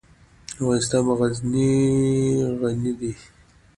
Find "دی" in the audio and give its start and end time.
2.99-3.13